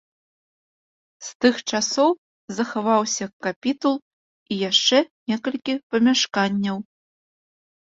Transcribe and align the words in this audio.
З 1.25 1.45
тых 1.45 1.55
часоў 1.73 2.11
захаваўся 2.61 3.25
капітул 3.45 3.95
і 4.03 4.53
яшчэ 4.69 4.97
некалькі 5.29 5.73
памяшканняў. 5.95 6.77